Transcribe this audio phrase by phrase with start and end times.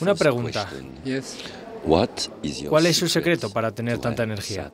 [0.00, 0.68] Una pregunta.
[2.68, 4.70] ¿Cuál es su secreto para tener tanta energía?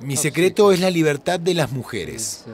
[0.00, 2.44] Mi secreto es la libertad de las mujeres.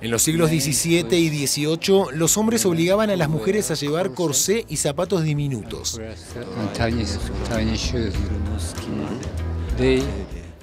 [0.00, 4.64] En los siglos XVII y XVIII, los hombres obligaban a las mujeres a llevar corsé
[4.68, 6.00] y zapatos diminutos.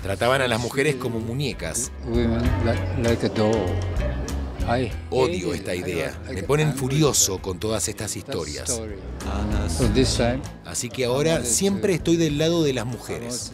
[0.02, 1.92] Trataban a las mujeres como muñecas.
[5.10, 6.14] Odio esta idea.
[6.34, 8.82] Me ponen furioso con todas estas historias.
[10.66, 13.54] Así que ahora siempre estoy del lado de las mujeres.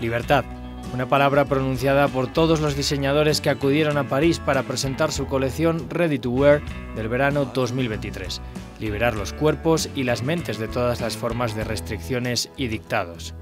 [0.00, 0.46] Libertad,
[0.94, 5.90] una palabra pronunciada por todos los diseñadores que acudieron a París para presentar su colección
[5.90, 6.62] Ready to Wear
[6.96, 8.40] del verano 2023.
[8.80, 13.34] Liberar los cuerpos y las mentes de todas las formas de restricciones y dictados.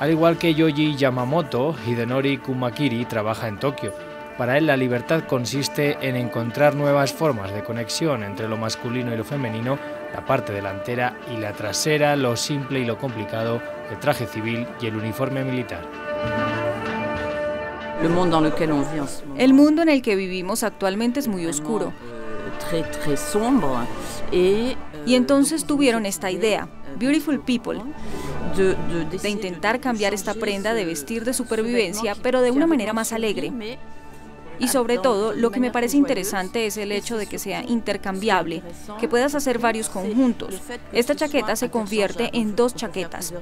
[0.00, 3.92] Al igual que Yoji Yamamoto, Hidenori Kumakiri trabaja en Tokio.
[4.38, 9.18] Para él la libertad consiste en encontrar nuevas formas de conexión entre lo masculino y
[9.18, 9.78] lo femenino
[10.12, 13.60] la parte delantera y la trasera, lo simple y lo complicado,
[13.90, 15.86] el traje civil y el uniforme militar.
[18.02, 21.92] El mundo en el que vivimos actualmente es muy oscuro.
[24.32, 27.80] Y entonces tuvieron esta idea, Beautiful People,
[28.56, 33.52] de intentar cambiar esta prenda de vestir de supervivencia, pero de una manera más alegre.
[34.62, 38.62] Y sobre todo, lo que me parece interesante es el hecho de que sea intercambiable,
[39.00, 40.54] que puedas hacer varios conjuntos.
[40.92, 43.34] Esta chaqueta se convierte en dos chaquetas.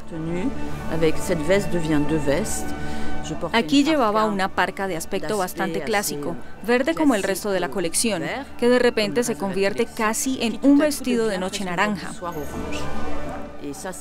[3.53, 8.23] Aquí llevaba una parca de aspecto bastante clásico, verde como el resto de la colección,
[8.59, 12.13] que de repente se convierte casi en un vestido de noche naranja.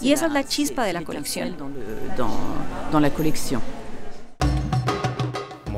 [0.01, 1.55] Y esa es la chispa de la colección.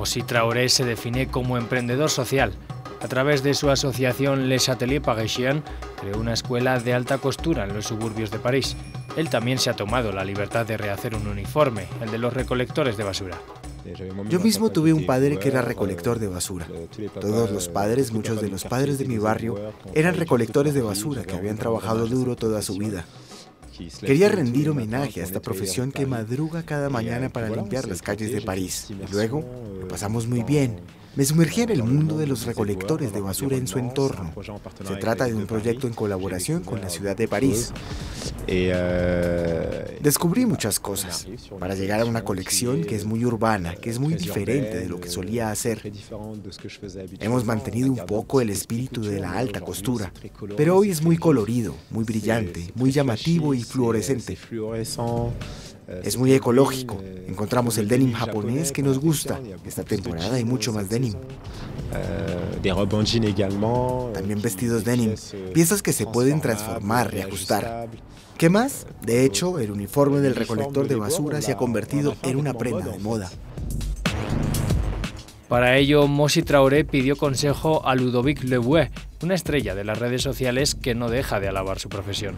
[0.02, 2.54] Mossi Traoré se define como emprendedor social.
[3.02, 5.62] A través de su asociación Les Ateliers Parisiens
[6.00, 8.76] creó una escuela de alta costura en los suburbios de París.
[9.16, 12.98] Él también se ha tomado la libertad de rehacer un uniforme, el de los recolectores
[12.98, 13.38] de basura.
[14.28, 16.66] Yo mismo tuve un padre que era recolector de basura.
[17.20, 21.36] Todos los padres, muchos de los padres de mi barrio, eran recolectores de basura que
[21.36, 23.06] habían trabajado duro toda su vida.
[24.00, 28.42] Quería rendir homenaje a esta profesión que madruga cada mañana para limpiar las calles de
[28.42, 28.88] París.
[28.90, 29.44] Y luego
[29.80, 30.82] lo pasamos muy bien
[31.14, 34.34] me sumergí en el mundo de los recolectores de basura en su entorno.
[34.88, 37.74] Se trata de un proyecto en colaboración con la ciudad de París.
[40.02, 41.28] Descubrí muchas cosas
[41.60, 45.00] para llegar a una colección que es muy urbana, que es muy diferente de lo
[45.00, 45.92] que solía hacer.
[47.20, 50.12] Hemos mantenido un poco el espíritu de la alta costura,
[50.58, 54.38] pero hoy es muy colorido, muy brillante, muy llamativo y fluorescente.
[56.04, 57.02] Es muy ecológico.
[57.28, 59.40] Encontramos el denim japonés que nos gusta.
[59.66, 61.14] Esta temporada hay mucho más denim.
[64.14, 65.16] También vestidos denim.
[65.54, 67.88] Piezas que se pueden transformar, reajustar.
[68.38, 68.88] ¿Qué más?
[69.02, 73.00] De hecho, el uniforme del recolector de basura se ha convertido en una prenda de
[73.00, 73.30] moda.
[75.48, 78.90] Para ello, Mosi Traoré pidió consejo a Ludovic Leboué,
[79.22, 82.36] una estrella de las redes sociales que no deja de alabar su profesión.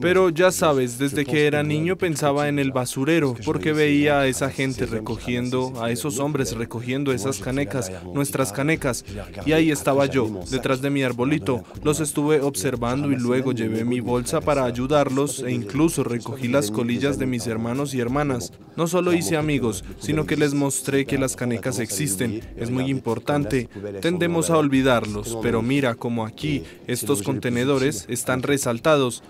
[0.00, 4.50] Pero ya sabes, desde que era niño pensaba en el basurero, porque veía a esa
[4.50, 9.04] gente recogiendo, a esos hombres recogiendo esas canecas, nuestras canecas,
[9.46, 11.64] y ahí estaba yo, detrás de mi arbolito.
[11.82, 17.18] Los estuve observando y luego llevé mi bolsa para ayudarlos e incluso recogí las colillas
[17.18, 18.52] de mis hermanos y hermanas.
[18.76, 22.40] No solo hice amigos, sino que les mostré que las canecas existen.
[22.56, 23.68] Es muy importante.
[24.00, 29.22] Tendemos a olvidarlos, pero mira como aquí estos contenedores están resaltados.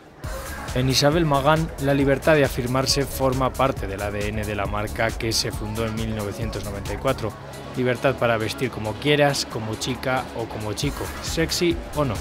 [0.74, 5.32] En Isabel Magán, la libertad de afirmarse forma parte del ADN de la marca que
[5.32, 7.32] se fundó en 1994.
[7.76, 12.14] Libertad para vestir como quieras, como chica o como chico, sexy o no.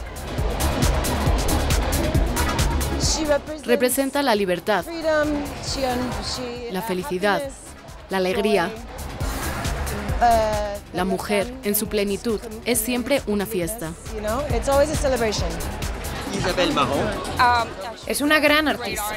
[3.65, 4.83] Representa la libertad,
[6.71, 7.43] la felicidad,
[8.09, 8.71] la alegría.
[10.93, 13.91] La mujer, en su plenitud, es siempre una fiesta.
[16.37, 16.73] Isabel
[18.05, 19.15] Es una gran artista.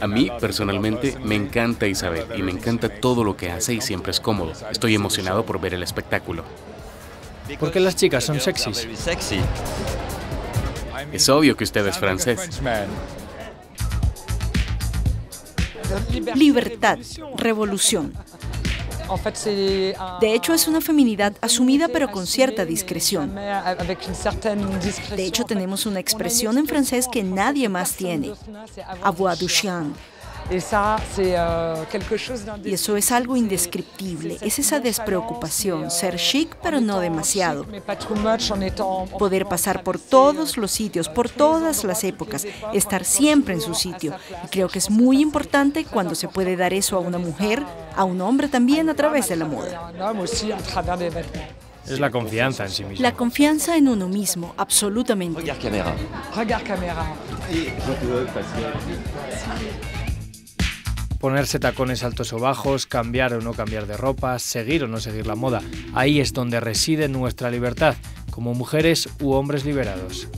[0.00, 4.10] A mí, personalmente, me encanta Isabel y me encanta todo lo que hace y siempre
[4.10, 4.52] es cómodo.
[4.70, 6.44] Estoy emocionado por ver el espectáculo.
[7.58, 8.88] Porque las chicas son sexys.
[11.12, 12.60] Es obvio que usted es francés.
[16.34, 16.98] Libertad,
[17.36, 18.12] revolución.
[20.20, 23.34] De hecho, es una feminidad asumida pero con cierta discreción.
[23.34, 28.32] De hecho, tenemos una expresión en francés que nadie más tiene,
[29.02, 29.94] avoir du chien.
[32.64, 37.66] Y eso es algo indescriptible, es esa despreocupación, ser chic pero no demasiado.
[39.18, 44.14] Poder pasar por todos los sitios, por todas las épocas, estar siempre en su sitio.
[44.44, 47.62] Y creo que es muy importante cuando se puede dar eso a una mujer,
[47.96, 49.92] a un hombre también a través de la moda.
[51.88, 53.02] Es la confianza en sí mismo.
[53.02, 55.40] La confianza en uno mismo, absolutamente.
[61.26, 65.26] Ponerse tacones altos o bajos, cambiar o no cambiar de ropa, seguir o no seguir
[65.26, 65.60] la moda.
[65.92, 67.96] Ahí es donde reside nuestra libertad,
[68.30, 70.28] como mujeres u hombres liberados.